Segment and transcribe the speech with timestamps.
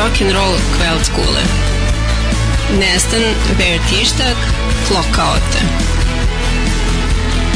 [0.00, 1.42] rock'n'roll kveldskule.
[2.78, 3.20] Nästan
[3.58, 4.36] vertištag
[4.88, 5.60] klokaote.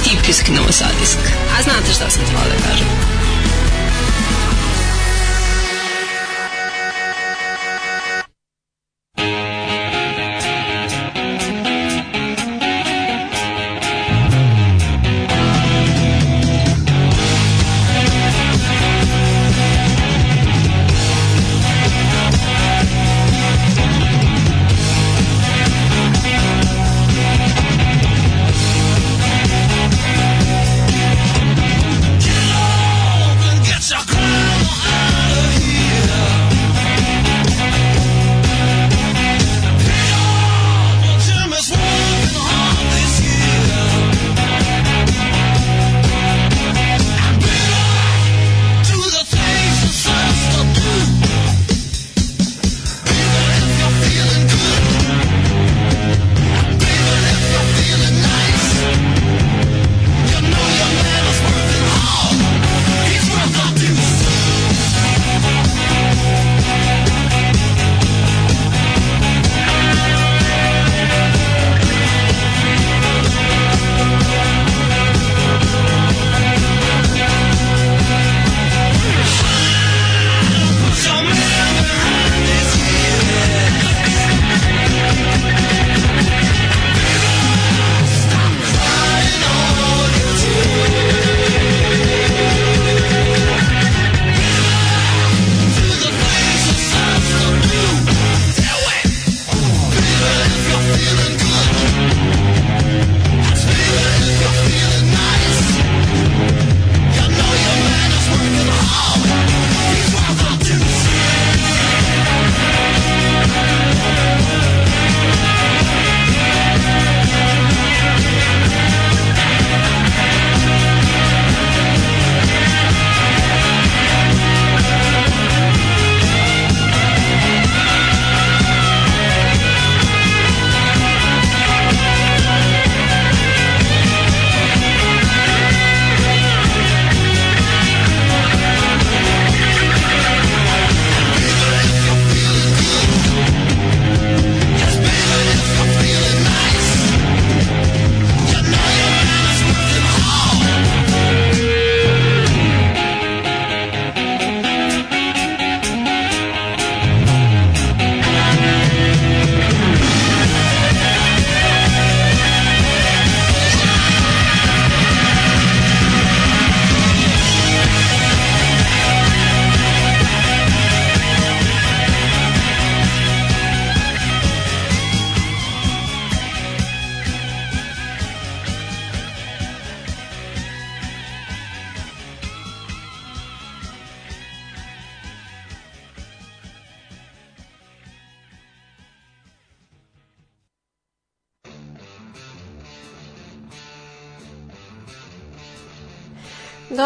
[0.02, 1.18] Tipisk novosadisk.
[1.58, 3.13] A znate šta sam htjela da kažem?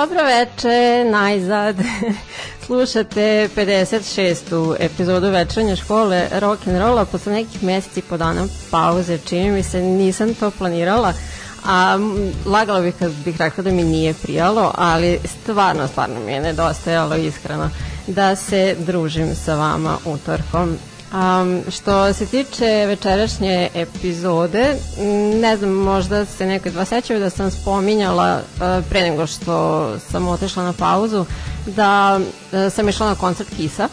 [0.09, 1.77] Dobro veče, najzad.
[2.67, 4.77] Slušate 56.
[4.79, 9.19] epizodu večernje škole rock and rolla posle nekih meseci po dana pauze.
[9.19, 11.13] Čini mi se nisam to planirala,
[11.65, 11.99] a
[12.47, 17.17] lagala bih kad bih rekla da mi nije prijalo, ali stvarno, stvarno mi je nedostajalo
[17.17, 17.71] iskreno
[18.07, 20.77] da se družim sa vama utorkom
[21.13, 24.75] Um, što se tiče večerašnje epizode,
[25.41, 30.29] ne znam, možda se nekoj dva sećaju da sam spominjala uh, pre nego što sam
[30.29, 31.25] otešla na pauzu,
[31.67, 33.89] da uh, sam išla na koncert Kisa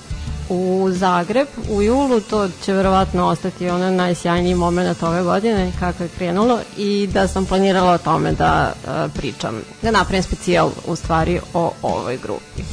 [0.49, 6.09] u Zagreb u julu, to će verovatno ostati ono najsjajniji moment ove godine kako je
[6.17, 11.39] krenulo i da sam planirala o tome da uh, pričam, da napravim specijal u stvari
[11.53, 12.63] o ovoj grupi.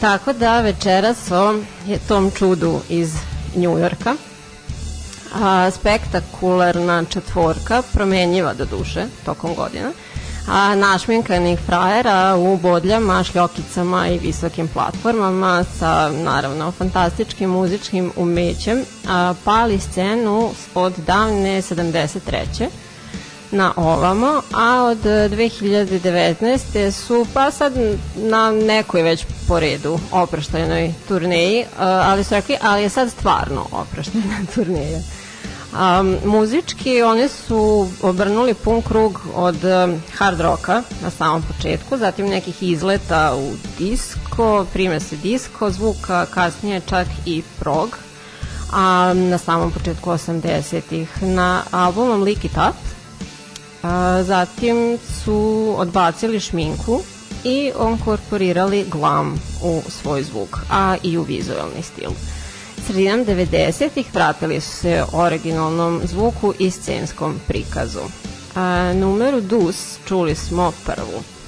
[0.00, 1.54] Tako da večeras o
[2.08, 3.14] tom čudu iz
[3.56, 4.14] Njujorka.
[5.34, 9.92] A, spektakularna četvorka, promenjiva do duše tokom godina,
[10.48, 19.34] a našminkanih frajera u bodljama, šljokicama i visokim platformama sa naravno fantastičkim muzičkim umećem a,
[19.44, 22.68] pali scenu od davne 73
[23.52, 26.90] na ovamo, a od 2019.
[26.90, 27.72] su pa sad
[28.16, 34.36] na nekoj već po redu oproštajnoj turneji, ali su rekli, ali je sad stvarno oproštajna
[34.54, 34.98] turneja.
[35.72, 42.26] Um, muzički oni su obrnuli pun krug od um, hard roka na samom početku, zatim
[42.26, 47.98] nekih izleta u disko, prime se disko zvuka, kasnije čak i prog,
[48.72, 52.99] a na samom početku 80-ih na albumom Lick It Up.
[53.82, 57.00] A, zatim su odbacili šminku
[57.44, 62.10] i onkorporirali glam u svoj zvuk, a i u vizualni stil
[62.90, 68.00] sredinom 90-ih vratili su se originalnom zvuku i scenskom prikazu.
[68.54, 71.39] A, numeru Dus čuli smo prvu.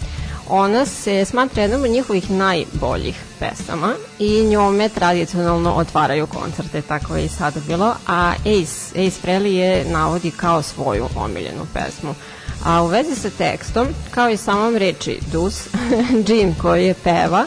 [0.48, 7.24] Ona se smatra jednom od njihovih najboljih pesama i njome tradicionalno otvaraju koncerte, tako je
[7.24, 12.14] i sada bilo, a Ace, Ace Frehley je navodi kao svoju omiljenu pesmu.
[12.64, 15.66] A u vezi sa tekstom, kao i samom reči Dus,
[16.28, 17.46] Jim koji je peva,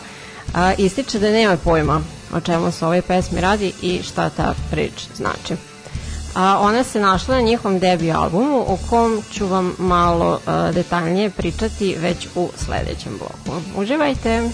[0.53, 2.01] a, ističe da nema pojma
[2.33, 5.75] o čemu se ovoj pesmi radi i šta ta reč znači.
[6.36, 11.30] A ona se našla na njihovom debi albumu o kom ću vam malo a, detaljnije
[11.30, 13.62] pričati već u sledećem bloku.
[13.78, 14.50] Uživajte!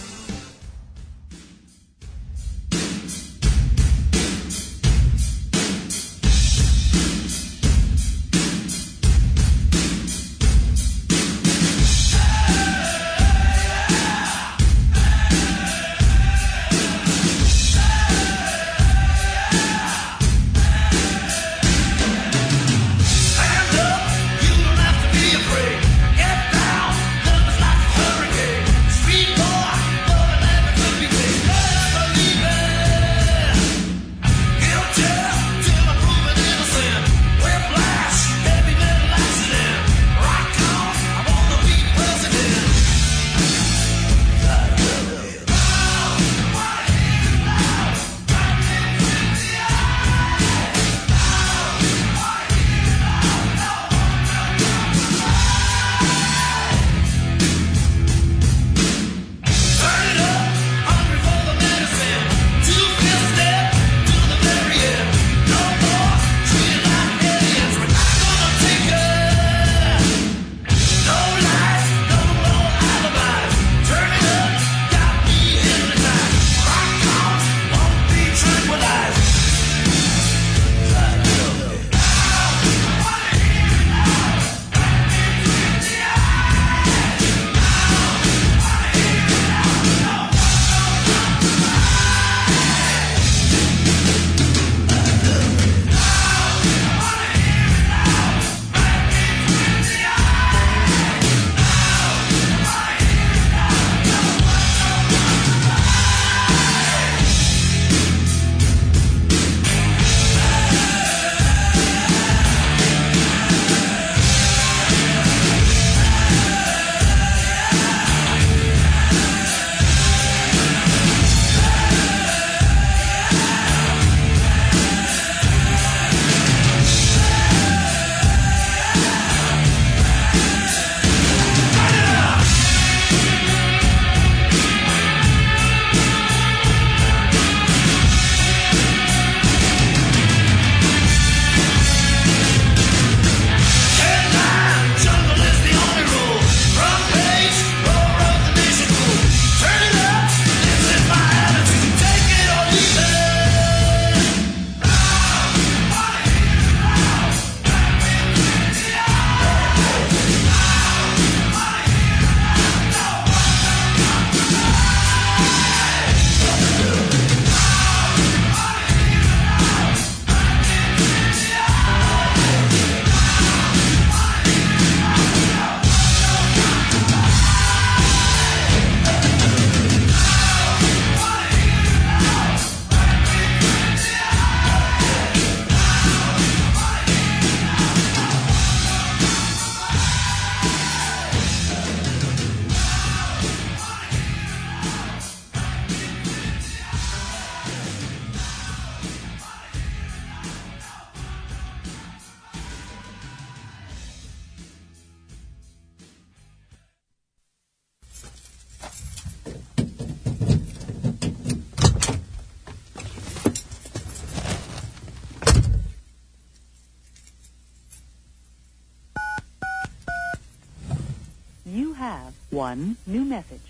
[222.71, 223.67] One new message.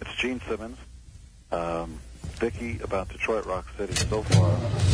[0.00, 0.78] It's Gene Simmons.
[1.52, 2.00] Um,
[2.40, 4.93] Vicky about Detroit Rock City so far.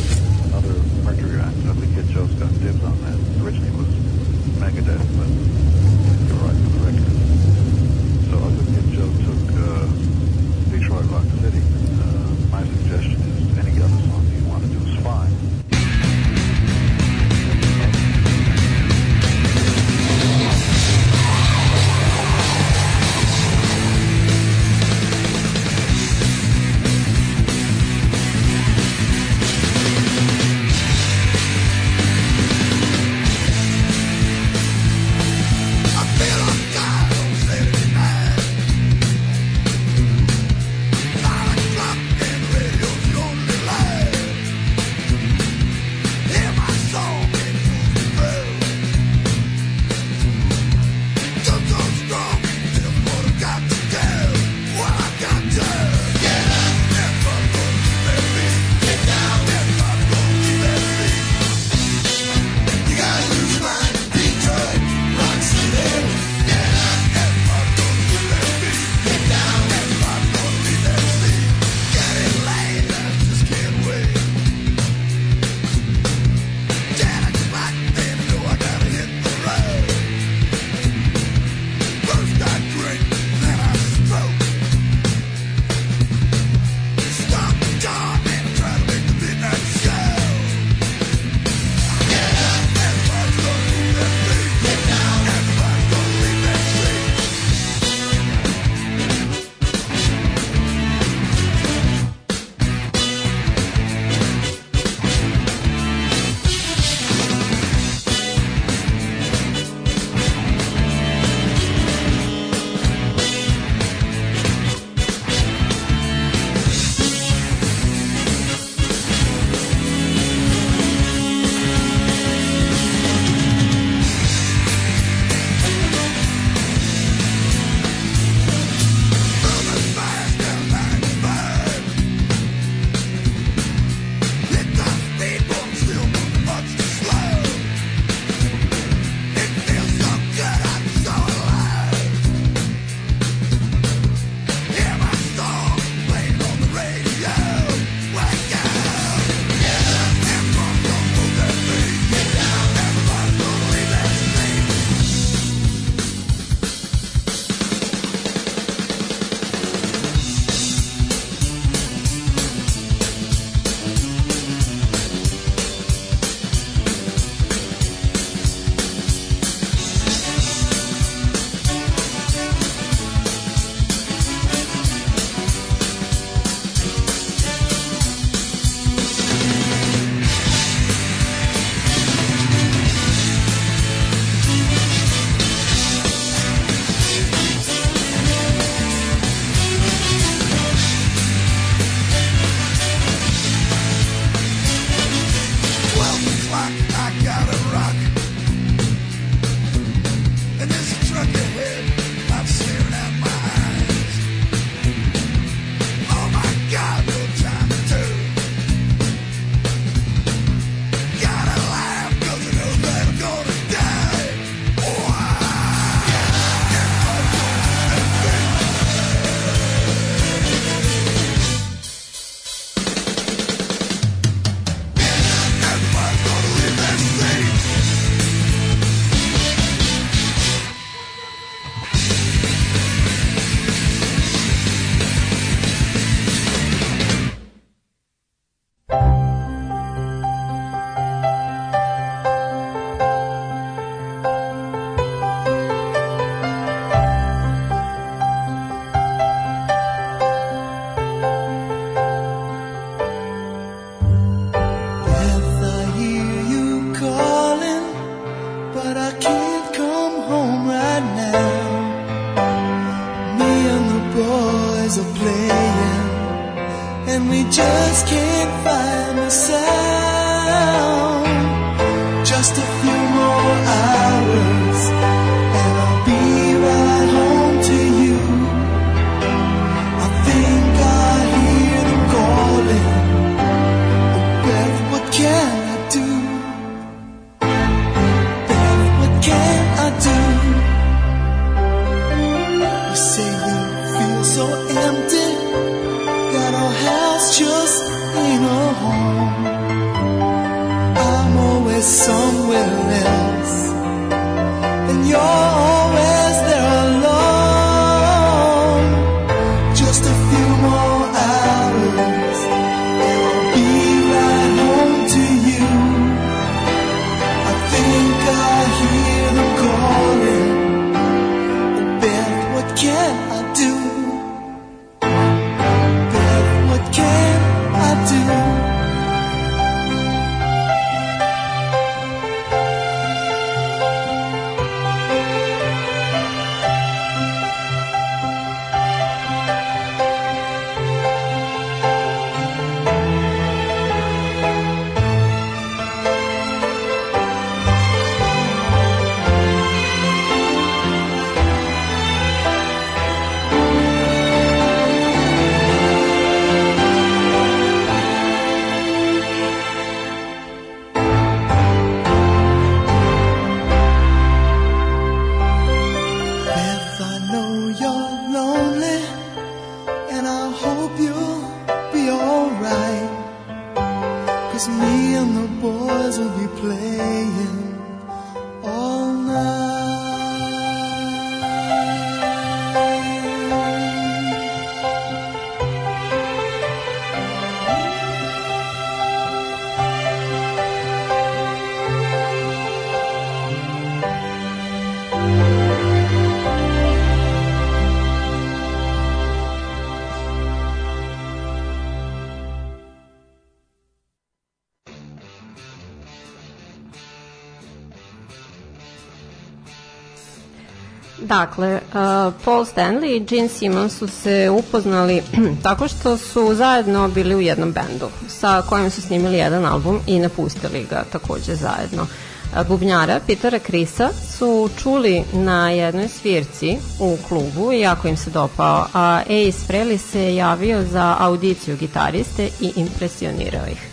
[411.31, 415.21] Dakle, uh, Paul Stanley i Gene Simmons su se upoznali
[415.63, 420.19] tako što su zajedno bili u jednom bendu sa kojim su snimili jedan album i
[420.19, 422.01] napustili ga takođe zajedno.
[422.01, 428.29] Uh, Bubnjara Petera Krisa su čuli na jednoj svirci u klubu i jako im se
[428.29, 433.89] dopao, a Ace Frehley se javio za audiciju gitariste i impresionirao ih.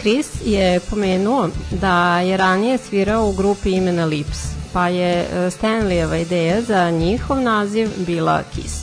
[0.00, 6.22] Chris je pomenuo da je ranije svirao u grupi imena Lips, pa je e, Stanleyeva
[6.22, 8.74] ideja za njihov naziv bila Kiss.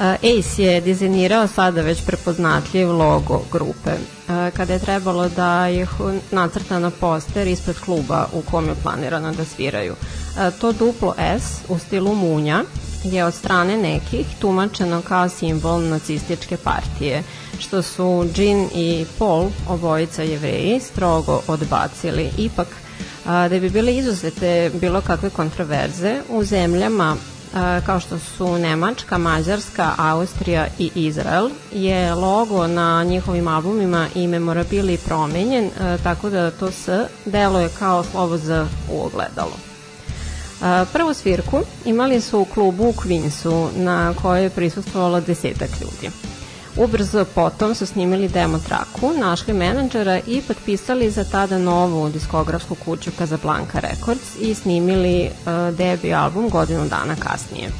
[0.00, 3.90] E, Ace je dizajnirao sada već prepoznatljiv logo grupe.
[3.90, 5.88] E, Kada je trebalo da ih
[6.30, 9.94] nacrta na poster ispred kluba u kom je planirano da sviraju.
[10.60, 12.64] To duplo S u stilu munja
[13.04, 17.22] je od strane nekih tumačeno kao simbol nacističke partije,
[17.58, 22.30] što su Jean i Paul, obojica jevreji, strogo odbacili.
[22.38, 22.68] Ipak,
[23.28, 27.16] a, da bi bile izuzete bilo kakve kontroverze u zemljama
[27.54, 34.26] a, kao što su Nemačka, Mađarska, Austrija i Izrael, je logo na njihovim albumima i
[34.26, 36.88] memorabili promenjen, a, tako da to S
[37.24, 39.56] deluje kao slovo Z u ogledalu.
[40.92, 46.14] Prvu svirku imali su u klubu u Queensu na kojoj je prisustvovalo desetak ljudi.
[46.78, 53.10] Ubrzo potom su snimili demo traku, našli menadžera i potpisali za tada novu diskografsku kuću
[53.18, 57.70] Casablanca Records i snimili uh, debi album godinu dana kasnije.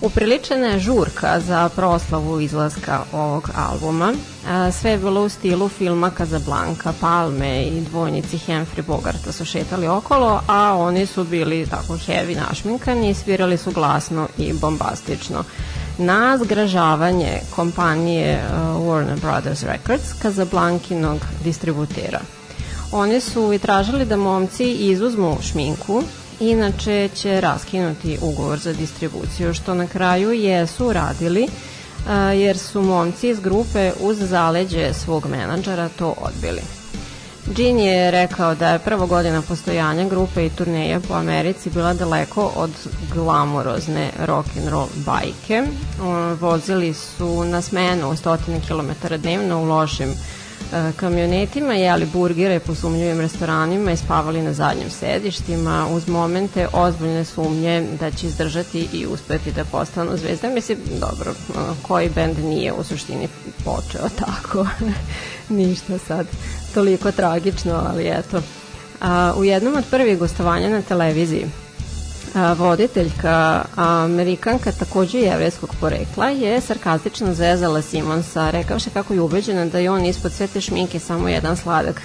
[0.00, 4.14] Upriličena je žurka za proslavu izlaska ovog albuma.
[4.48, 9.86] A, Sve je bilo u stilu filma Casablanca, Palme i dvojnici Humphrey Bogarta su šetali
[9.86, 15.44] okolo, a oni su bili tako heavy našminkani i svirali su glasno i bombastično
[15.98, 22.20] na zgražavanje kompanije uh, Warner Brothers Records, Casablankinog distributera.
[22.92, 26.02] Oni su i tražili da momci izuzmu šminku,
[26.40, 33.28] inače će raskinuti ugovor za distribuciju, što na kraju jesu radili, uh, jer su momci
[33.28, 36.77] iz grupe uz zaleđe svog menadžera to odbili.
[37.56, 42.52] Gene je rekao da je prva godina postojanja grupe i turneja po Americi bila daleko
[42.56, 42.70] od
[43.14, 45.62] glamurozne rock and roll bajke.
[46.02, 52.74] O, Vozili su na smenu stotine kilometara dnevno u lošim e, kamionetima, jeli burgere po
[52.74, 59.06] sumnjivim restoranima i spavali na zadnjim sedištima uz momente ozbiljne sumnje da će izdržati i
[59.06, 60.48] uspeti da postanu zvezda.
[60.48, 63.28] Mislim, dobro, e, koji bend nije u suštini
[63.64, 64.66] počeo tako,
[65.48, 66.26] ništa sad
[66.78, 68.42] toliko tragično, ali eto.
[69.00, 71.46] A, u jednom od prvih gostovanja na televiziji
[72.34, 79.78] a, voditeljka Amerikanka takođe jevreskog porekla je sarkastično zezala Simonsa rekavši kako je ubeđena da
[79.78, 82.02] je on ispod sve te šminke samo jedan sladak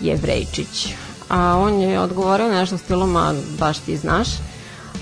[0.00, 0.94] jevrejčić.
[1.28, 4.28] A on je odgovorio nešto stilom, a baš ti znaš.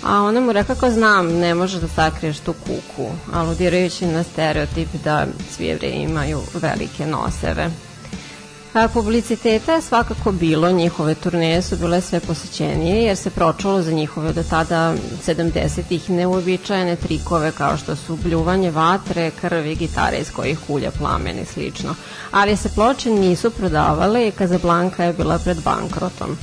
[0.05, 4.89] A ona mu rekla kako znam, ne možeš da sakriješ tu kuku, aludirajući na stereotip
[5.05, 7.71] da svi jevreji imaju velike noseve.
[8.73, 14.33] Publiciteta je svakako bilo, njihove turneje su bile sve posećenije jer se pročalo za njihove
[14.33, 14.95] do tada
[15.27, 21.45] 70-ih neuobičajene trikove kao što su bljuvanje vatre, krvi, gitare iz kojih kulja plamen i
[21.45, 21.95] slično.
[22.31, 26.37] Ali se ploče nisu prodavale i Kazablanka je bila pred bankrotom.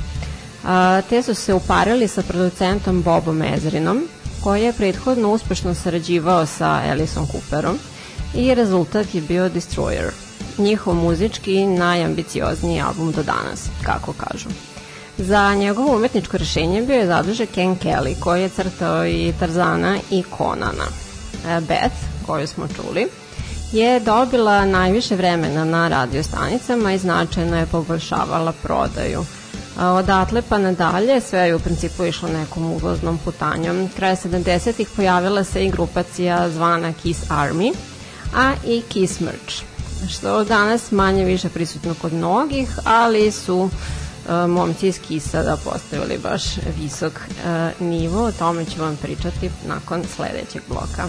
[0.66, 4.04] A, te su se uparili sa producentom Bobom Ezrinom,
[4.44, 7.80] koji je prethodno uspešno sarađivao sa Alisom Cooperom
[8.34, 10.12] i rezultat je bio Destroyer–
[10.58, 14.50] njihov muzički najambiciozniji album do danas, kako kažu.
[15.18, 20.24] Za njegovo umetničko rešenje bio je zadužen Ken Kelly, koji je crtao i Tarzana i
[20.24, 20.88] Konana.
[21.48, 21.96] E, Beth,
[22.26, 23.08] koju smo čuli,
[23.72, 29.26] je dobila najviše vremena na radio stanicama i značajno je poboljšavala prodaju.
[29.80, 33.90] Odatle pa nadalje sve je u principu išlo nekom uvoznom putanjom.
[33.96, 37.74] Kraje 70-ih pojavila se i grupacija zvana Kiss Army,
[38.36, 39.77] a i Kiss Merch
[40.10, 46.18] što danas manje više prisutno kod mnogih, ali su uh, momci iz Kisa da postavili
[46.24, 46.44] baš
[46.80, 51.08] visok uh, nivo, o tome ću vam pričati nakon sledećeg bloka.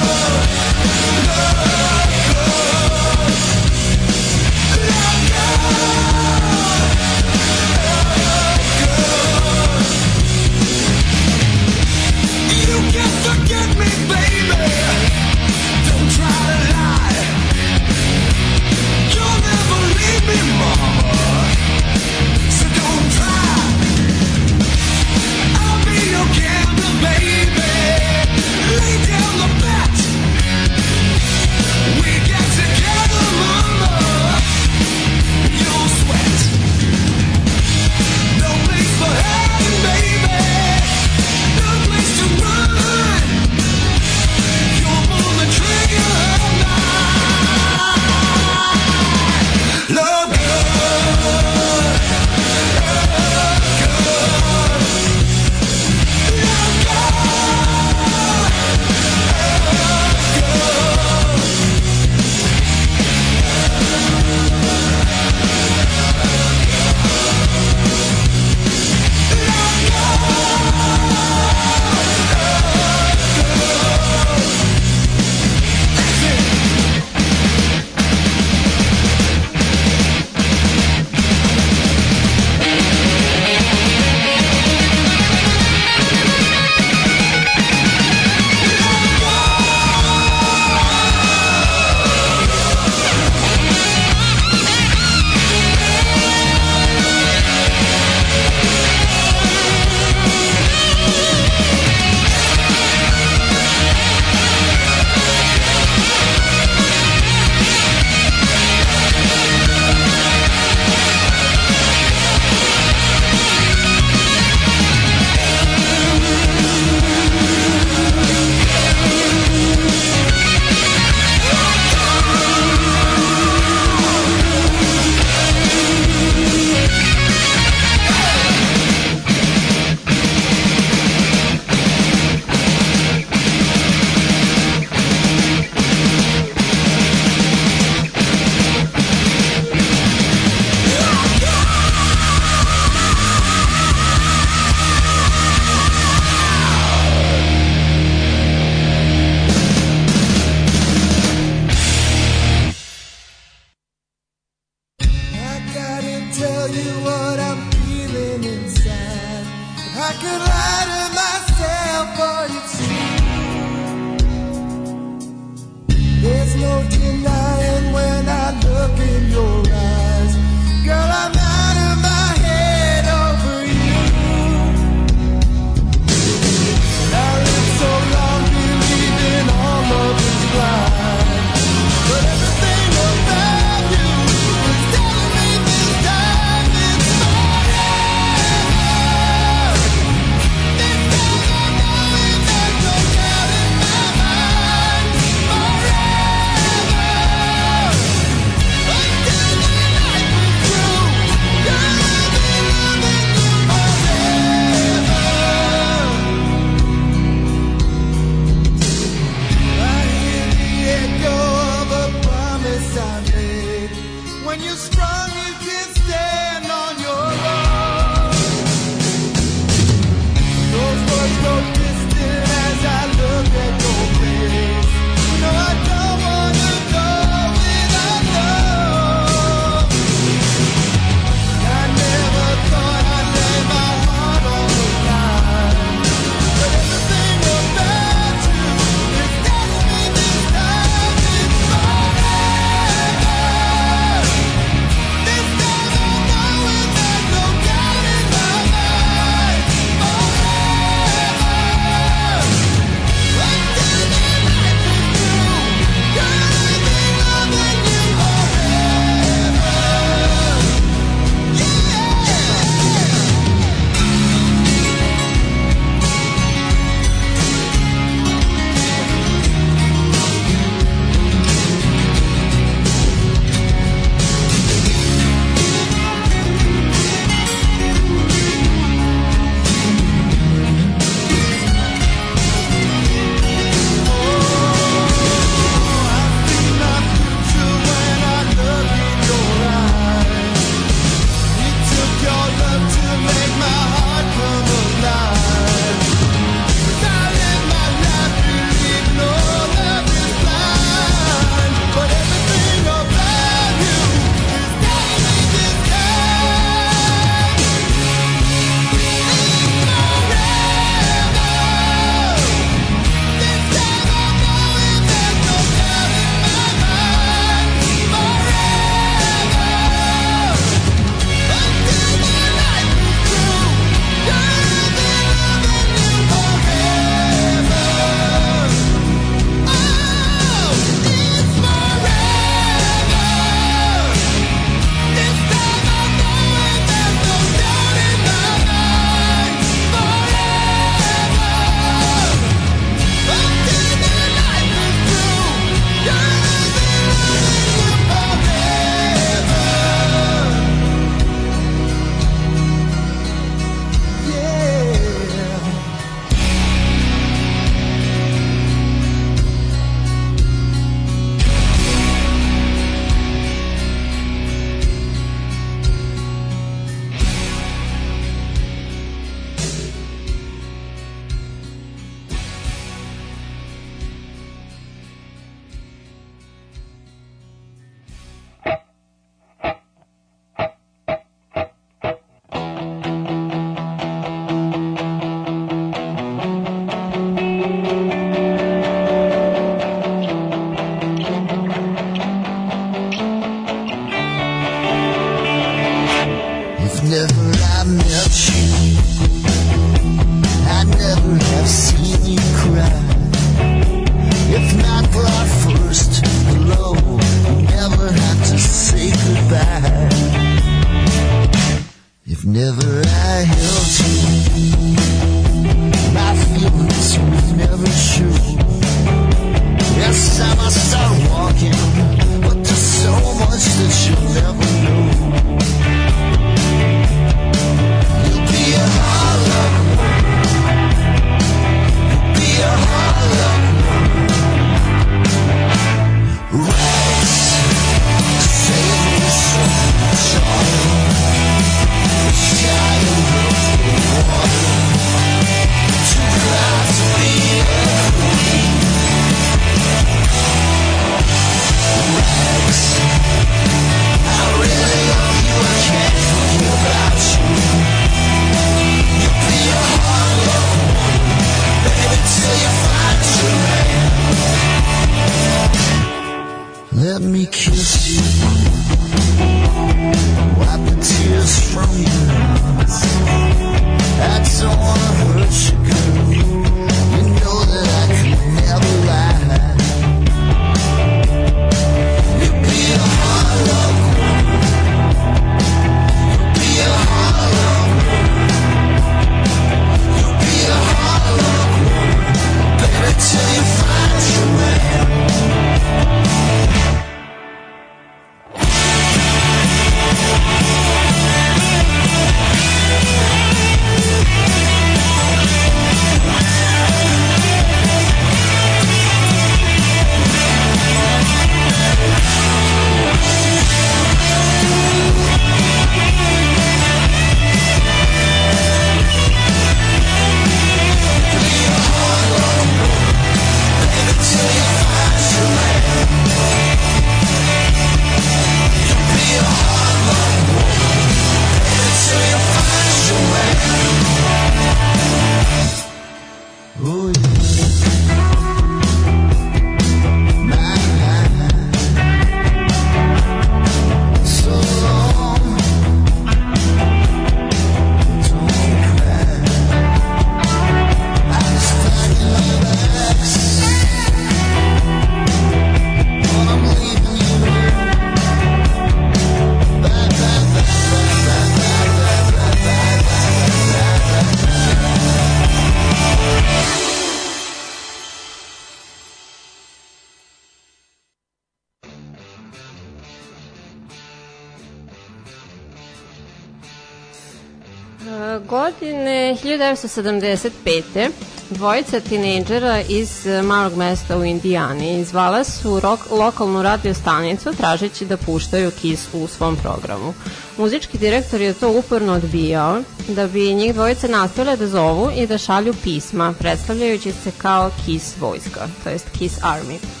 [579.71, 581.09] 1975.
[581.49, 588.05] Dvojica tinejdžera iz e, malog mesta u Indijani zvala su rok, lokalnu radio stanicu tražeći
[588.05, 590.13] da puštaju Kiss u svom programu.
[590.57, 595.37] Muzički direktor je to uporno odbijao da bi njih dvojice nastavile da zovu i da
[595.37, 600.00] šalju pisma predstavljajući se kao Kiss vojska, to jest Kiss Army.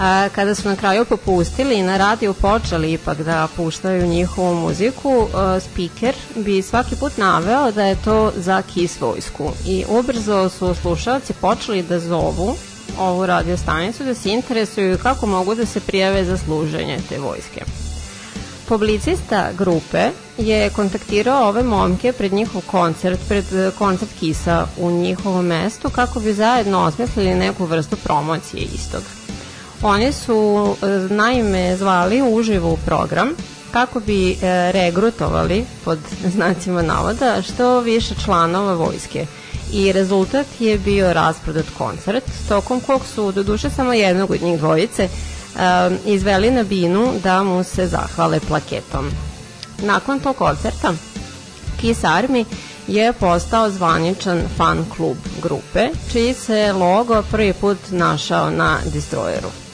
[0.00, 5.28] A, kada su na kraju popustili i na radiju počeli ipak da puštaju njihovu muziku,
[5.34, 10.74] a, speaker bi svaki put naveo da je to za Kiss vojsku i ubrzo su
[10.74, 12.56] slušalci počeli da zovu
[12.98, 17.64] ovu radio stanicu da se interesuju kako mogu da se prijave za služenje te vojske.
[18.68, 25.46] Publicista grupe je kontaktirao ove momke pred njihov koncert, pred eh, koncert Kisa u njihovom
[25.46, 29.19] mestu kako bi zajedno osmislili neku vrstu promocije istog.
[29.82, 33.28] Oni su e, naime zvali uživo u program
[33.70, 34.36] kako bi e,
[34.72, 35.98] regrutovali pod
[36.34, 39.26] znacima navoda što više članova vojske
[39.72, 44.58] i rezultat je bio rasprodat koncert tokom kog su do duše samo jednog od njih
[44.58, 45.10] dvojice e,
[46.06, 49.10] izveli na binu da mu se zahvale plaketom.
[49.82, 50.92] Nakon tog koncerta
[51.80, 52.44] Kiss Army
[52.86, 59.69] je postao zvaničan fan klub grupe, čiji se logo prvi put našao na Destroyeru.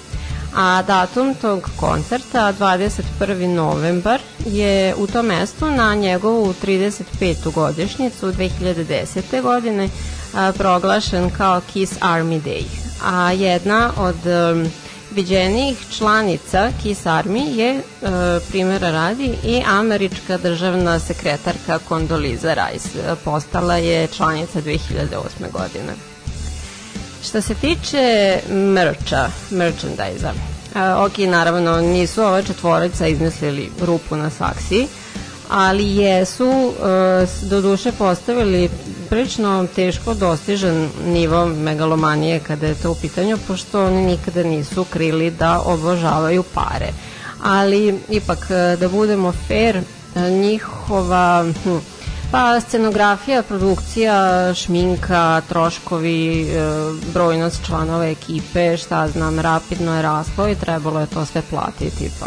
[0.59, 3.47] A datum tog koncerta, 21.
[3.47, 7.53] novembar, je u tom mestu na njegovu 35.
[7.55, 9.43] godišnjicu 2010.
[9.43, 9.89] godine
[10.35, 12.65] a, proglašen kao Kiss Army Day.
[13.05, 14.71] A jedna od um,
[15.15, 17.81] viđenijih članica Kiss Army je, e,
[18.49, 22.89] primjera radi, i američka državna sekretarka Condoleezza Rice.
[23.25, 25.53] Postala je članica 2008.
[25.53, 26.16] godine.
[27.29, 34.87] Što se tiče merča, merchandise-a, ok, naravno, nisu ova četvorica izmislili rupu na saksiji,
[35.49, 38.71] ali jesu e, do duše postavili
[39.11, 45.31] prilično teško dostižan nivo megalomanije kada je to u pitanju, pošto oni nikada nisu krili
[45.31, 46.89] da obožavaju pare.
[47.43, 51.45] Ali, ipak, e, da budemo fair, e, njihova...
[51.65, 51.96] Hm,
[52.31, 56.47] Pa scenografija, produkcija, šminka, troškovi, e,
[57.13, 62.27] brojnost članova ekipe, šta znam, rapidno je raslo i trebalo je to sve platiti, pa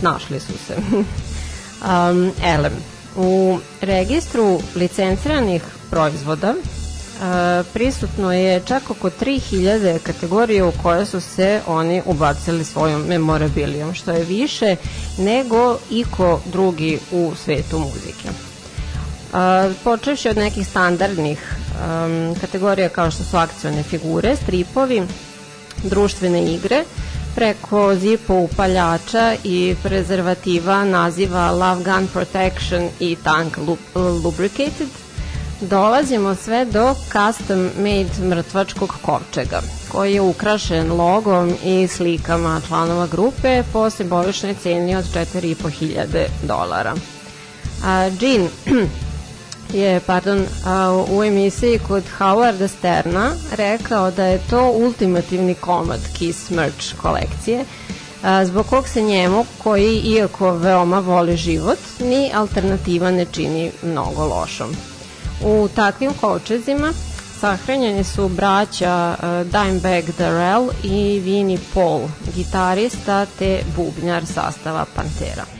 [0.00, 0.76] snašli su se.
[0.92, 2.72] um, elem,
[3.16, 6.54] u registru licenciranih proizvoda e,
[7.72, 14.10] prisutno je čak oko 3000 kategorije u koje su se oni ubacili svojom memorabilijom, što
[14.10, 14.76] je više
[15.18, 18.49] nego iko drugi u svetu muzike.
[19.32, 19.36] Uh,
[19.84, 25.02] počevši od nekih standardnih um, kategorija kao što su akcione figure, stripovi,
[25.82, 26.84] društvene igre,
[27.34, 33.76] preko zipo upaljača i prezervativa naziva Love Gun Protection i Tank Lu-
[34.24, 34.88] Lubricated,
[35.60, 39.60] dolazimo sve do custom made mrtvačkog kovčega
[39.92, 46.94] koji je ukrašen logom i slikama članova grupe po simboličnoj ceni od 4500 dolara.
[47.84, 48.48] A, Jean
[49.72, 56.50] je pardon, a, u emisiji kod Howarda Sterna rekao da je to ultimativni komad Kiss
[56.50, 57.64] merch kolekcije
[58.44, 64.76] zbog kog se njemu, koji iako veoma voli život, ni alternativa ne čini mnogo lošom.
[65.44, 66.92] U takvim kovčezima
[67.40, 72.00] sahranjeni su braća Dimebag Darrell i Vinnie Paul,
[72.36, 75.59] gitarista te bubnjar sastava Pantera.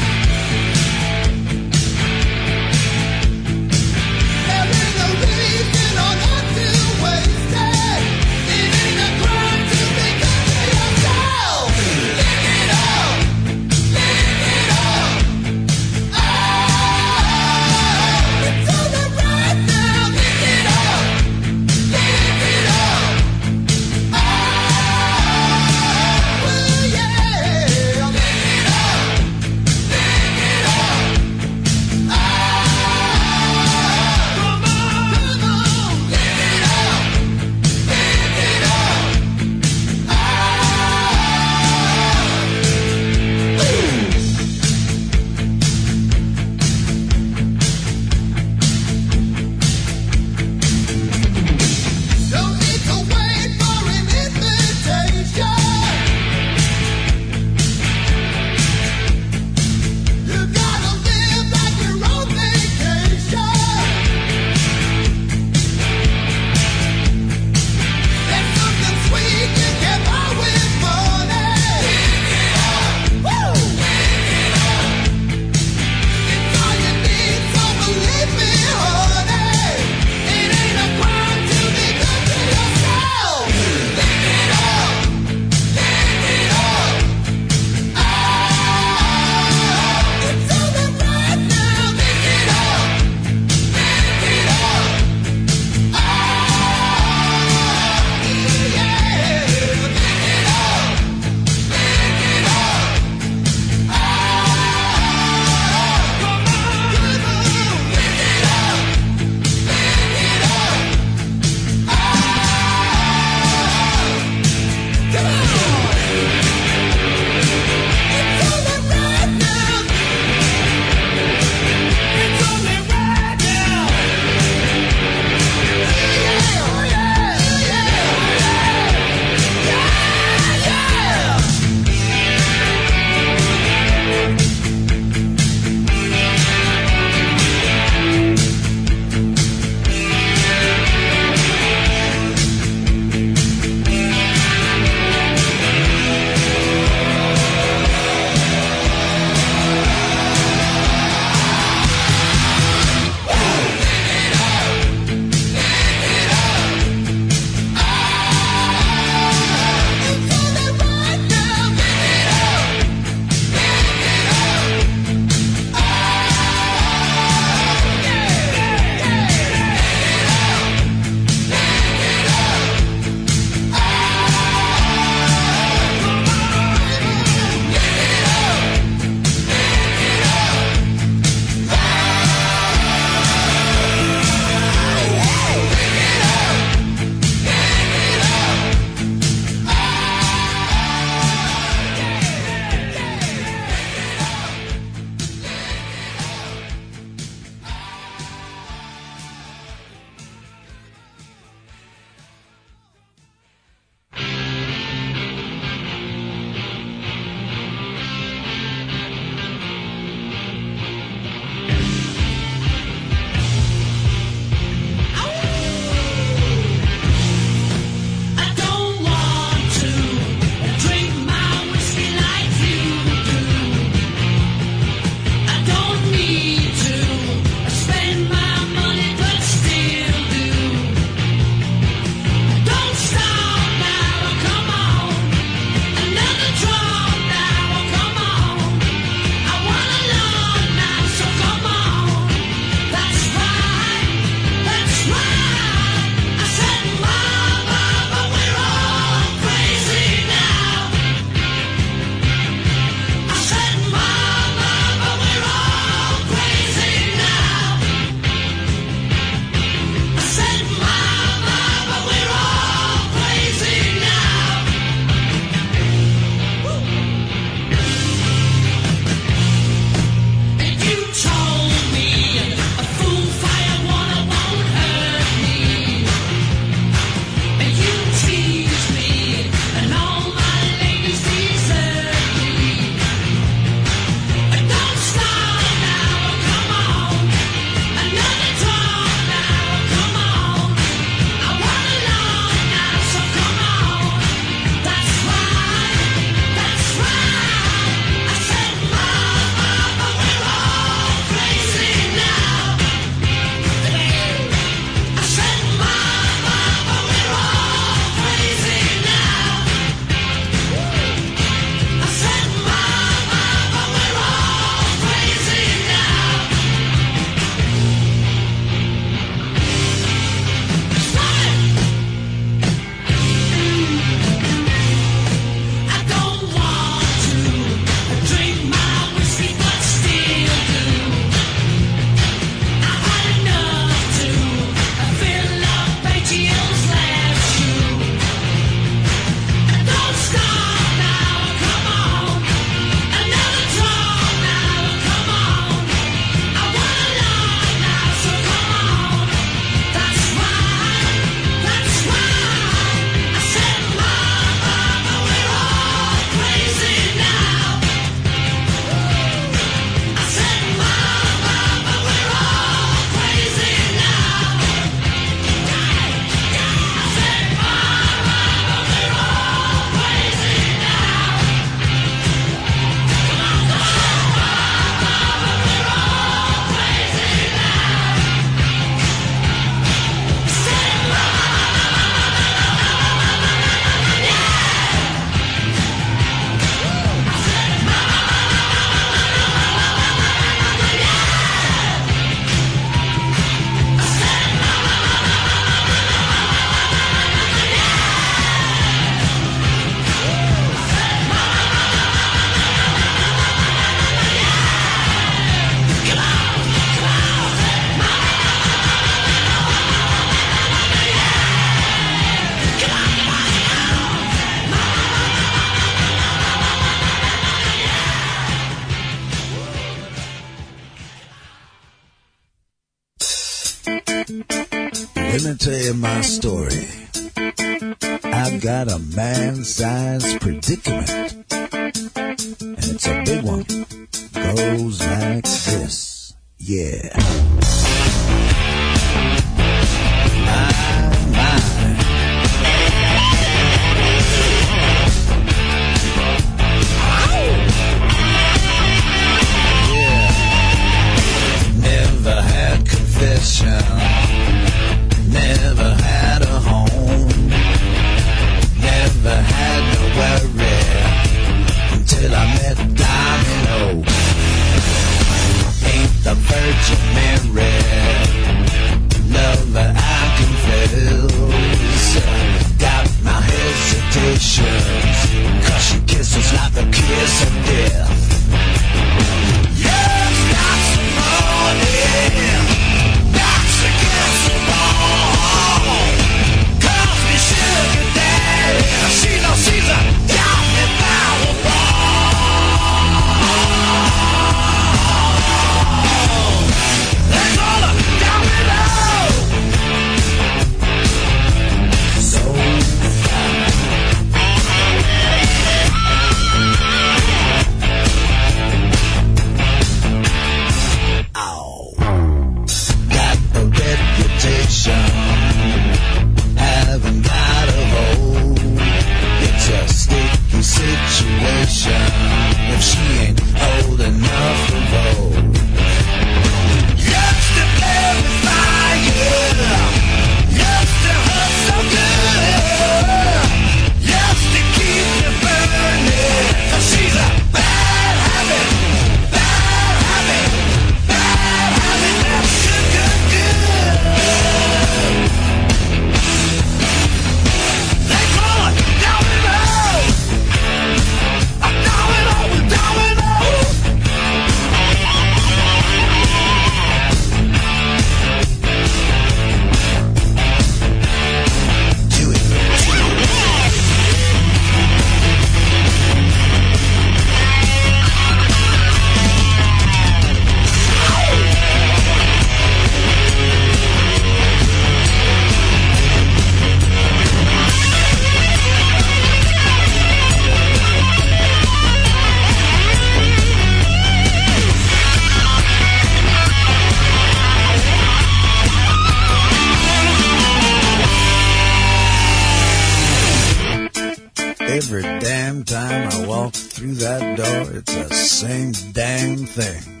[594.72, 600.00] Every damn time I walk through that door, it's the same damn thing.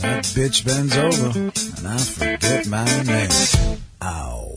[0.00, 3.78] That bitch bends over, and I forget my name.
[4.00, 4.56] Ow.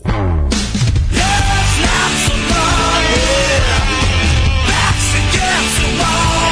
[1.12, 3.20] Yes, lots of money.
[4.66, 6.45] Backs against the wall.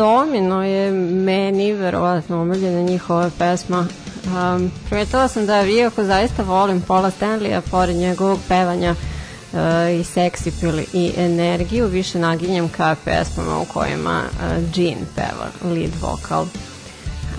[0.00, 3.86] Domino je meni verovatno omiljena njihova pesma.
[4.26, 8.90] Um, primetila sam da iako zaista volim Paula Stanleya, pored njegovog pevanja
[9.52, 9.58] uh,
[10.00, 15.92] i seksi pili i energiju, više naginjem ka pesmama u kojima uh, Jean peva lead
[16.00, 16.46] vokal.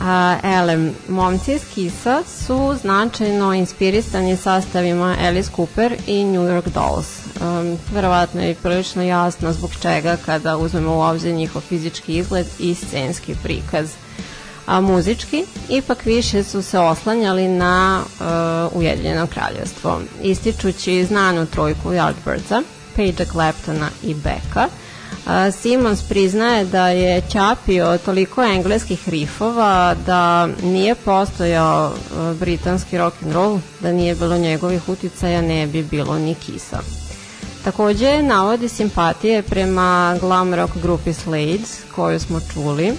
[0.02, 7.21] A, ele, momci iz Kisa su značajno inspirisani sastavima Alice Cooper i New York Dolls.
[7.42, 12.76] Um, verovatno je prilično jasno zbog čega kada uzmemo u obzir njihov fizički izgled i
[12.76, 13.90] scenski prikaz.
[14.66, 22.64] A muzički, ipak više su se oslanjali na uh, Ujedinjeno kraljevstvo, ističući znanu trojku Yardbirdsa,
[22.96, 24.68] Pagea Claptona i Becka,
[25.26, 33.24] A, Simons priznaje da je ćapio toliko engleskih rifova da nije postojao a, britanski rock
[33.24, 36.80] and roll, da nije bilo njegovih uticaja, ne bi bilo ni kisa.
[37.64, 41.60] Takođe, navodi simpatije prema glam rock grupi Slade,
[41.96, 42.94] koju smo čuli,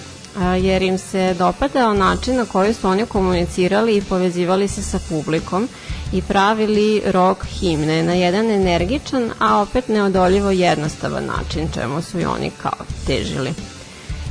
[0.61, 5.67] jer im se dopadao način na koji su oni komunicirali i povezivali se sa publikom
[6.13, 12.25] i pravili rock himne na jedan energičan, a opet neodoljivo jednostavan način, čemu su i
[12.25, 13.53] oni kao težili.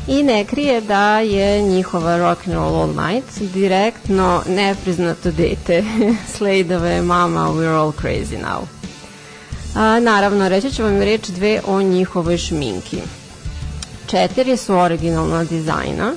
[0.08, 5.84] I ne krije da je njihova Rock and Roll All Night direktno nepriznato dete
[6.36, 8.81] Sladeove mama We're All Crazy Now.
[9.74, 12.98] A, naravno, reći ću vam reč dve o njihovoj šminki.
[14.06, 16.12] Četiri su originalna dizajna.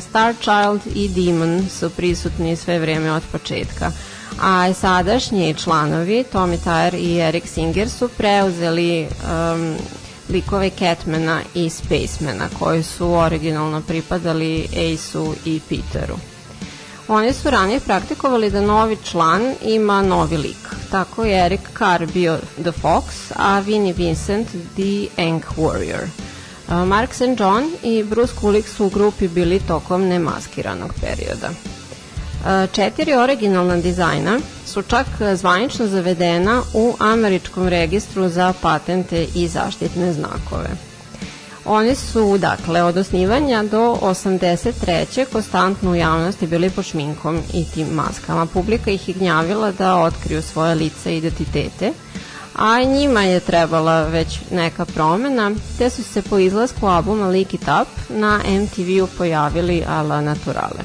[0.00, 3.92] Star Child i Demon su prisutni sve vreme od početka.
[4.42, 9.76] A sadašnji članovi, Tommy Tyre i Eric Singer, su preuzeli um,
[10.28, 16.16] likove Catmana i Spacemana, koji su originalno pripadali Ace-u i Peteru.
[17.12, 20.74] Oni su ranije praktikovali da novi član ima novi lik.
[20.90, 23.02] Tako je Eric Carr bio The Fox,
[23.36, 26.06] a Vinnie Vincent The Ank Warrior.
[26.86, 27.40] Mark St.
[27.40, 31.50] John i Bruce Kulick su u grupi bili tokom nemaskiranog perioda.
[32.72, 40.89] Četiri originalna dizajna su čak zvanično zavedena u američkom registru za patente i zaštitne znakove.
[41.64, 45.24] Oni su, dakle, od osnivanja do 83.
[45.32, 48.46] konstantno u javnosti bili pod šminkom i tim maskama.
[48.46, 51.92] Publika ih je gnjavila da otkriju svoje lice i identitete,
[52.56, 57.62] a njima je trebala već neka promena, te su se po izlasku albuma Lick It
[57.82, 60.80] Up na MTV-u pojavili a la naturale.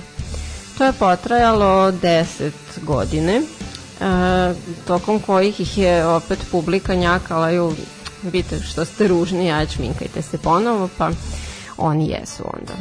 [0.78, 2.52] To je potrajalo 10
[2.82, 4.54] godine, e,
[4.88, 7.74] tokom kojih ih je opet publika njakala ju
[8.30, 11.10] vidite što ste ružni, aj čminkajte se ponovo, pa
[11.78, 12.74] oni jesu onda.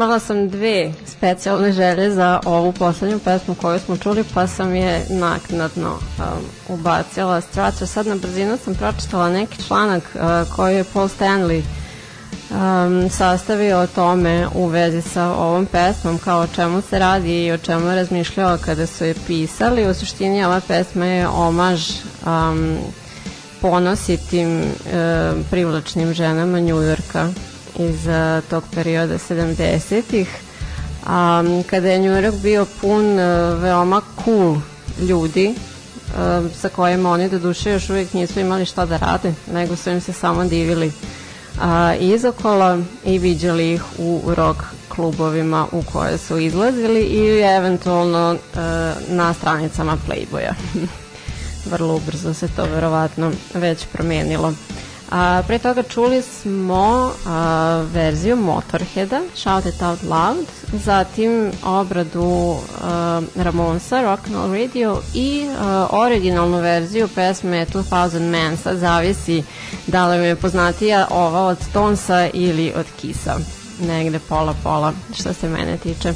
[0.00, 5.06] Imala sam dve specijalne želje za ovu poslednju pesmu koju smo čuli, pa sam je
[5.10, 6.24] naknadno um,
[6.68, 7.40] ubacila.
[7.40, 11.62] Straća, sad na brzinu sam pročitala neki članak uh, koji je Paul Stanley
[12.50, 17.52] um, sastavio o tome u vezi sa ovom pesmom, kao o čemu se radi i
[17.52, 19.90] o čemu je razmišljao kada su je pisali.
[19.90, 21.90] U suštini ova pesma je omaž
[22.26, 22.78] um,
[23.60, 24.62] ponositim e,
[25.50, 27.28] privlačnim ženama Njujorka
[27.78, 30.28] iz a, tog perioda 70-ih
[31.06, 34.56] a, kada je Njujork bio pun a, veoma cool
[35.08, 35.54] ljudi
[36.16, 39.90] a, sa kojima oni do duše još uvijek nisu imali šta da rade nego su
[39.90, 40.92] im se samo divili
[41.60, 48.36] a, izokola i viđali ih u rock klubovima u koje su izlazili ili eventualno
[49.08, 50.52] na stranicama Playboya
[51.70, 54.52] vrlo ubrzo se to verovatno već promenilo.
[55.10, 63.22] A, pre toga čuli smo a, verziju Motorheada, Shout It Out Loud, zatim obradu a,
[63.36, 69.42] Ramonsa, Rock and Radio i a, originalnu verziju pesme 2000 Man, sad zavisi
[69.86, 73.38] da li mi je poznatija ova od Stonesa ili od Kisa,
[73.86, 76.14] negde pola-pola što se mene tiče.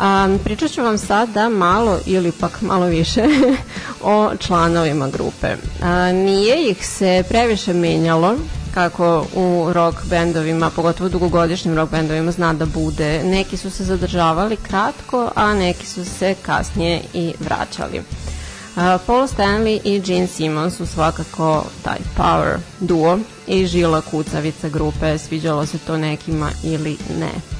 [0.00, 3.22] Um, pričat ću vam sada malo ili pak malo više
[4.02, 5.56] o članovima grupe.
[5.82, 8.34] A, nije ih se previše menjalo
[8.74, 13.22] kako u rock bendovima, pogotovo dugogodišnjim rock bendovima zna da bude.
[13.24, 17.98] Neki su se zadržavali kratko, a neki su se kasnije i vraćali.
[17.98, 25.18] Uh, Paul Stanley i Gene Simmons su svakako taj power duo i žila kucavica grupe,
[25.18, 27.59] sviđalo se to nekima ili ne.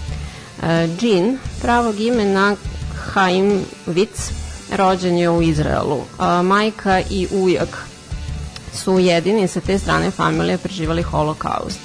[0.99, 2.57] Džin, pravog imena
[2.95, 4.31] Haim Vic,
[4.77, 6.01] rođen je u Izraelu.
[6.45, 7.87] Majka i ujak
[8.75, 11.79] su jedini sa te strane familije preživali holokaust,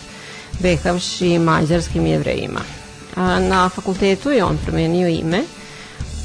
[0.60, 2.60] behavši mađarskim jevrejima.
[3.40, 5.44] Na fakultetu je on promenio ime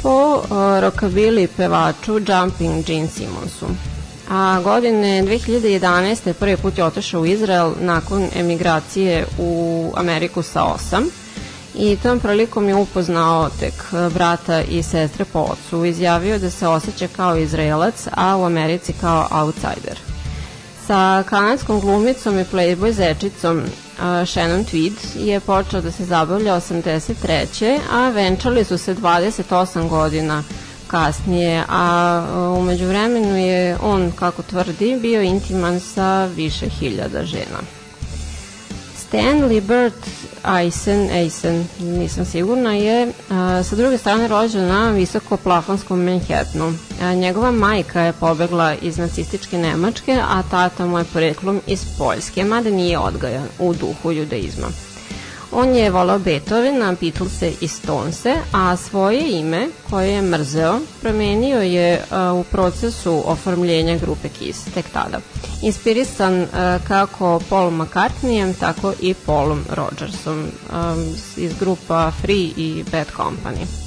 [0.03, 0.43] po
[0.81, 3.67] rokabili pevaču Jumping Gene Simonsu.
[4.31, 6.33] A godine 2011.
[6.33, 11.05] prvi put je otišao u Izrael nakon emigracije u Ameriku sa osam
[11.75, 15.85] i tom prilikom je upoznao tek e, brata i sestre po ocu.
[15.85, 19.99] Izjavio da se osjeća kao Izraelac, a u Americi kao outsider.
[20.87, 27.79] Sa kanadskom glumicom i playboy zečicom uh, Shannon Tweed je počeo da se zabavlja 83.
[27.93, 30.43] a venčali su se 28 godina
[30.87, 37.80] kasnije, a uh, umeđu vremenu je on, kako tvrdi, bio intiman sa više hiljada žena.
[39.11, 40.07] Stanley Burt
[40.61, 46.73] Eisen, Eisen, nisam sigurna, je a, sa druge strane rođen na visoko plafonskom Manhattanu.
[47.03, 52.45] A, njegova majka je pobegla iz nacističke Nemačke, a tata mu je poreklom iz Poljske,
[52.45, 54.90] mada nije odgajan u duhu judaizma.
[55.53, 62.03] On je volao Beethovena, Beatlese i Stonese, a svoje ime, koje je mrzeo, promenio je
[62.11, 65.21] a, u procesu oformljenja grupe Kiss, tek tada.
[65.63, 70.95] Inspirisan a, kako Paul McCartneyem, tako i Paulom Rogersom a,
[71.37, 73.80] iz grupa Free i Bad Company.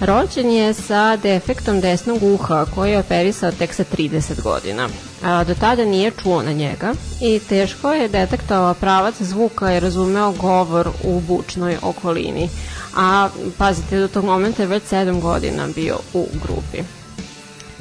[0.00, 4.88] Rođen je sa defektom desnog uha koji je operisao tek sa 30 godina.
[5.24, 10.32] A, do tada nije čuo na njega i teško je detektovao pravac zvuka i razumeo
[10.32, 12.48] govor u bučnoj okolini.
[12.96, 16.82] A pazite, do tog momenta je već 7 godina bio u grupi.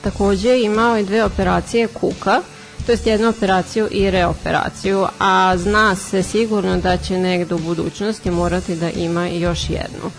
[0.02, 2.42] Takođe je imao i dve operacije kuka,
[2.86, 8.32] to jest jednu operaciju i reoperaciju, a zna se sigurno da će negde u budućnosti
[8.32, 10.12] morati da ima još jednu.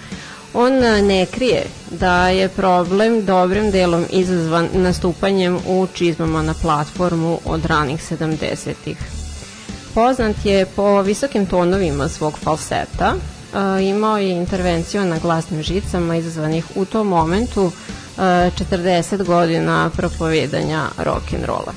[0.60, 0.72] On
[1.06, 8.12] ne krije da je problem dobrim delom izazvan nastupanjem u čizmama na platformu od ranih
[8.12, 8.98] 70-ih.
[9.94, 13.14] Poznat je po visokim tonovima svog falseta,
[13.82, 17.72] imao je intervenciju na glasnim žicama izazvanih u tom momentu
[18.16, 21.72] 40 godina propovedanja rock'n'rolla.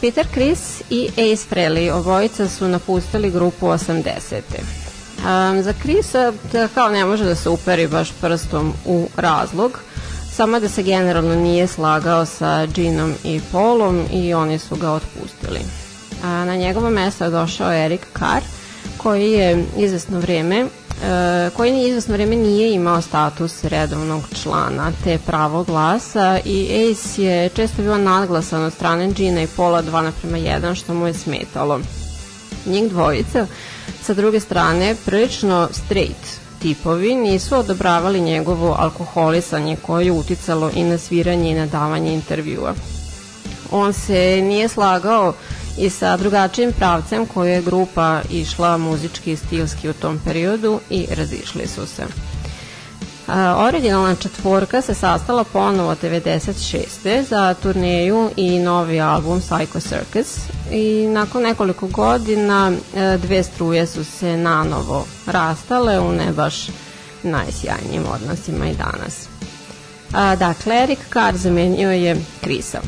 [0.00, 4.40] Peter Chris i Ace Frehley obojica su napustili grupu 80.
[5.24, 6.32] Um, za Krisa
[6.74, 9.78] kao ne može da se uperi baš prstom u razlog,
[10.32, 15.60] samo da se generalno nije slagao sa Ginom i Paulom i oni su ga otpustili.
[16.24, 18.42] A, na njegovo mesto došao Erik Carr,
[18.96, 25.18] koji je izvesno vreme Uh, koji ni izvesno vreme nije imao status redovnog člana te
[25.26, 30.38] pravo glasa i Ace je često bio naglasan od strane Gina i Paula 2 naprema
[30.38, 31.80] 1 što mu je smetalo.
[32.66, 33.46] Njih dvojica
[34.06, 40.98] Sa druge strane, prilično straight tipovi nisu odobravali njegovo alkoholisanje koje je uticalo i na
[40.98, 42.74] sviranje i na davanje intervjua.
[43.70, 45.32] On se nije slagao
[45.78, 51.06] i sa drugačijim pravcem koje je grupa išla muzički i stilski u tom periodu i
[51.16, 52.33] razišli su se.
[53.56, 57.22] Originalna četvorka se sastala ponovo 96.
[57.28, 60.38] za turneju i novi album Psycho Circus
[60.70, 66.66] i nakon nekoliko godina e, dve struje su se nanovo rastale u ne baš
[67.22, 69.28] najsjajnijim odnosima i danas.
[70.12, 72.80] A, dakle, Erik Carr zamenio je Krisa.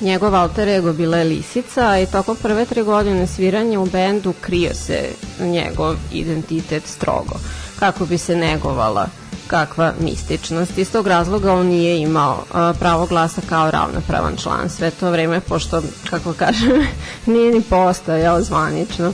[0.00, 4.74] Njegov alter ego bila je Lisica i tokom prve tri godine sviranja u bendu krio
[4.74, 5.08] se
[5.40, 7.34] njegov identitet strogo,
[7.78, 9.08] kako bi se negovala
[9.48, 10.78] kakva mističnost.
[10.78, 12.44] Iz tog razloga on nije imao
[12.78, 16.86] pravo glasa kao ravnopravan član sve to vreme, pošto, kako kažem,
[17.26, 19.12] nije ni postojao zvanično.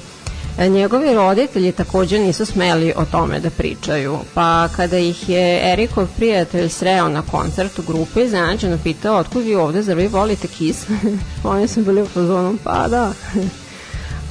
[0.58, 6.06] E, Njegovi roditelji takođe nisu smeli o tome da pričaju, pa kada ih je Erikov
[6.16, 10.86] prijatelj sreo na koncertu grupe, iznenađeno pitao otkud vi ovde, zar vi volite Kiss?
[11.44, 13.12] Oni su bili u fazonu, pa da.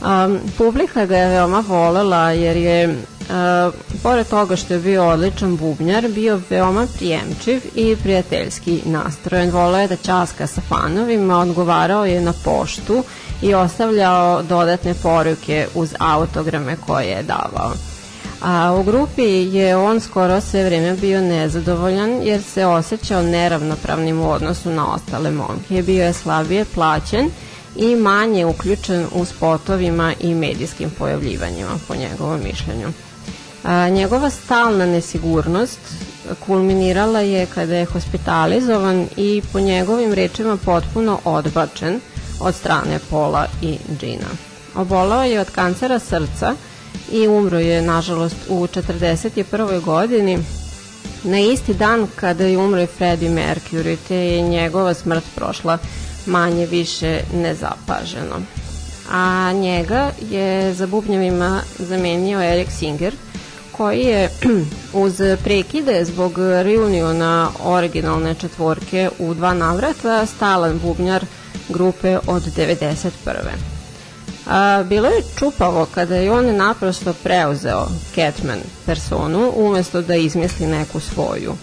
[0.03, 3.73] Um, publika ga je veoma volela jer je uh,
[4.03, 9.51] pored toga što je bio odličan bubnjar, bio veoma prijemčiv i prijateljski nastrojen.
[9.51, 13.03] Voleo je da časka sa fanovima, odgovarao je na poštu
[13.41, 17.71] i ostavljao dodatne poruke uz autograme koje je davao.
[18.41, 19.23] A u grupi
[19.53, 25.31] je on skoro sve vreme bio nezadovoljan jer se osjećao neravnopravnim u odnosu na ostale
[25.31, 25.83] momke.
[25.83, 27.29] Bio je slabije plaćen
[27.75, 32.87] i manje uključen u spotovima i medijskim pojavljivanjima, po njegovom mišljenju.
[33.63, 35.79] A, njegova stalna nesigurnost
[36.45, 41.99] kulminirala je kada je hospitalizovan i po njegovim rečima potpuno odbačen
[42.39, 44.29] od strane Pola i Gina.
[44.75, 46.55] Obolao je od kancera srca
[47.11, 49.81] i umro je, nažalost, u 41.
[49.81, 50.39] godini
[51.23, 55.77] na isti dan kada je umro i Freddie Mercury, te je njegova smrt prošla
[56.25, 58.35] manje više nezapaženo.
[59.11, 63.15] A njega je za bubnjevima zamenio Eric Singer,
[63.71, 64.29] koji je
[65.03, 71.25] uz prekide zbog reuniona originalne četvorke u dva navrata stalan bubnjar
[71.69, 73.09] grupe od 91.
[74.47, 80.99] A, bilo je čupavo kada je on naprosto preuzeo Catman personu umesto da izmisli neku
[80.99, 81.53] svoju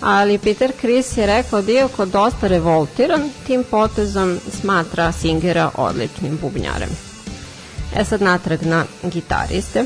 [0.00, 6.90] ali Peter Chris je rekao da iako dosta revoltiran, tim potezom smatra Singera odličnim bubnjarem.
[7.96, 9.84] E sad natrag na gitariste.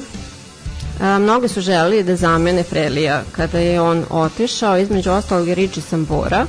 [1.00, 6.46] A, mnogi su želeli da zamene Frelija kada je on otišao, između ostalog Richie Sambora,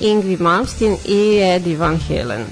[0.00, 2.44] Ingrid Malmsteen i Eddie Van Halen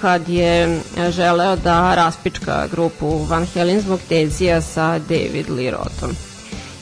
[0.00, 0.80] kad je
[1.10, 6.29] želeo da raspička grupu Van Halen zbog tenzija sa David Lee Rothom.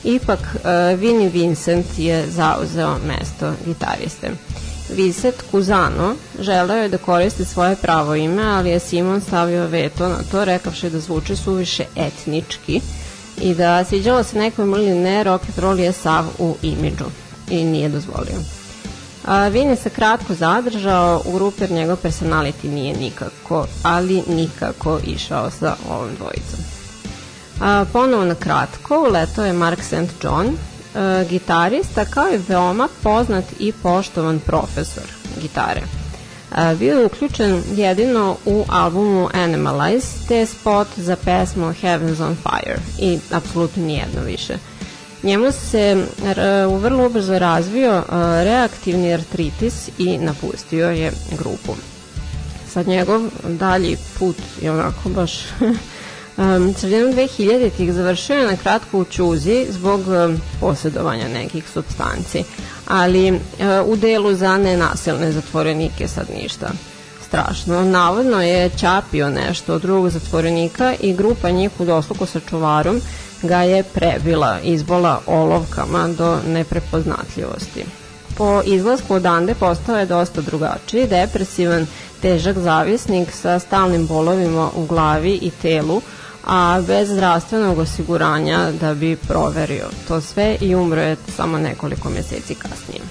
[0.03, 4.31] Ipak, uh, Vinnie Vincent je zauzeo mesto gitariste.
[4.89, 10.17] Vincent Kuzano želeo je da koristi svoje pravo ime, ali je Simon stavio veto na
[10.31, 12.81] to, rekavši da zvuči suviše etnički
[13.41, 17.05] i da sviđalo se nekom ili ne, rock and roll je sav u imidžu
[17.49, 18.39] i nije dozvolio.
[19.25, 24.99] A, Vin je se kratko zadržao u grupi jer njegov personality nije nikako, ali nikako
[25.05, 26.78] išao sa ovom dvojicom.
[27.61, 30.23] A, ponovo na kratko, leto je Mark St.
[30.23, 30.57] John,
[30.95, 35.03] a, gitarista kao i veoma poznat i poštovan profesor
[35.41, 35.81] gitare.
[36.51, 42.79] A, bio je uključen jedino u albumu Animalize, te spot za pesmu Heavens on Fire
[42.99, 44.57] i apsolutno nijedno više.
[45.23, 46.05] Njemu se
[46.69, 48.03] u vrlo ubrzo razvio
[48.43, 51.75] reaktivni artritis i napustio je grupu.
[52.73, 55.33] Sad njegov dalji put je onako baš
[56.39, 62.43] um, sredinom 2000-ih završio je na kratko u Ćuzi zbog um, posjedovanja nekih substanci,
[62.87, 63.39] ali uh,
[63.85, 66.69] u delu za nenasilne zatvorenike sad ništa
[67.27, 67.81] strašno.
[67.81, 73.01] Navodno je čapio nešto od drugog zatvorenika i grupa njih u dosluku sa čuvarom
[73.41, 77.85] ga je prebila, izbola olovkama do neprepoznatljivosti.
[78.37, 81.87] Po izlasku odande postao je dosta drugačiji, depresivan,
[82.21, 86.01] težak zavisnik sa stalnim bolovima u glavi i telu,
[86.51, 92.55] a bez zdravstvenog osiguranja da bi proverio to sve i umro je samo nekoliko meseci
[92.55, 93.01] kasnije.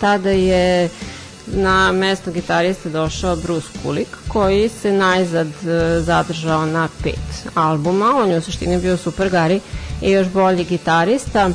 [0.00, 0.88] Tada je
[1.46, 8.12] na mesto gitariste došao Bruce Kulick koji se najzad e, zadržao na pet albuma.
[8.16, 9.60] On je u suštini bio super gari
[10.02, 11.50] i još bolji gitarista,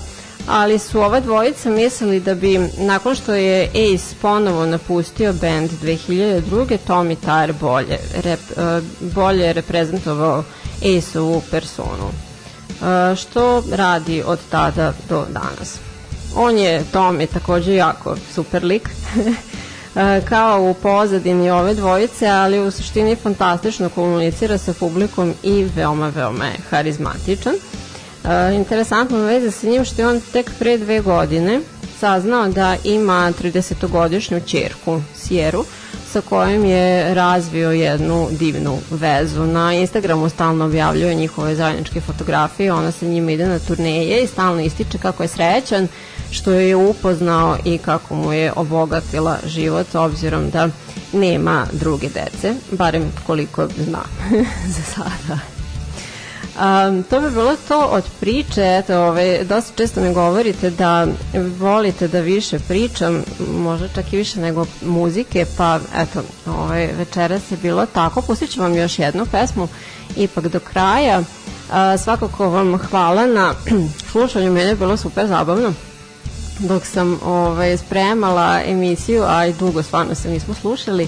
[0.47, 6.77] ali su ova dvojica mislili da bi nakon što je Ace ponovo napustio band 2002.
[6.87, 10.43] Tommy Tyre bolje, rep, e, bolje reprezentovao
[10.81, 12.09] Ace-ovu personu.
[12.11, 15.79] E, što radi od tada do danas.
[16.35, 18.89] On je Tommy takođe jako super lik
[19.95, 26.09] e, kao u pozadini ove dvojice, ali u suštini fantastično komunicira sa publikom i veoma,
[26.09, 27.53] veoma je harizmatičan.
[28.27, 31.61] E, interesantno veze sa njim što je on tek pre dve godine
[31.99, 35.65] saznao da ima 30-godišnju čerku Sjeru,
[36.11, 39.45] sa kojim je razvio jednu divnu vezu.
[39.45, 44.61] Na Instagramu stalno objavljuje njihove zajedničke fotografije, ona sa njima ide na turneje i stalno
[44.61, 45.87] ističe kako je srećan
[46.31, 50.69] što je upoznao i kako mu je obogatila život obzirom da
[51.13, 54.03] nema druge dece, barem koliko zna
[54.75, 55.56] za sada.
[56.57, 61.07] Um, to bi bilo to od priče, eto, ove, dosta često mi govorite da
[61.59, 63.23] volite da više pričam,
[63.53, 68.61] možda čak i više nego muzike, pa eto, ove, večeras je bilo tako, pustit ću
[68.61, 69.67] vam još jednu pesmu,
[70.15, 71.23] ipak do kraja,
[71.71, 73.53] A, svakako vam hvala na
[74.11, 75.73] slušanju, mene je bilo super zabavno.
[76.59, 81.07] Dok sam ovaj, spremala emisiju, a i dugo stvarno se nismo slušali,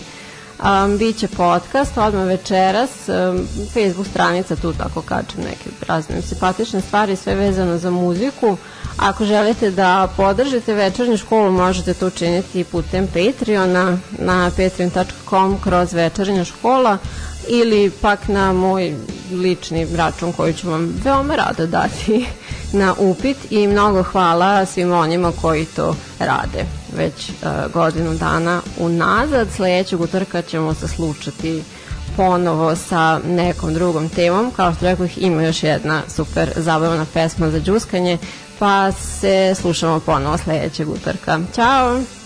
[0.64, 7.16] um, Biće podcast odmah večeras, um, Facebook stranica tu tako kačem neke razne simpatične stvari,
[7.16, 8.58] sve vezano za muziku.
[8.98, 16.46] Ako želite da podržite večernju školu, možete to učiniti putem Patreona na patreon.com kroz večernja
[16.46, 16.98] škola
[17.48, 18.96] ili pak na moj
[19.32, 22.26] lični račun koji ću vam veoma rado dati
[22.82, 26.66] na upit i mnogo hvala svim onima koji to rade
[26.98, 29.48] već uh, godinu dana unazad.
[29.56, 31.64] Sledećeg utorka ćemo se slučati
[32.18, 34.52] ponovo sa nekom drugom temom.
[34.52, 38.18] Kao što rekao, ima još jedna super zabavna pesma za džuskanje,
[38.60, 41.40] pa se slušamo ponovo sledećeg utorka.
[41.56, 42.19] Ćao!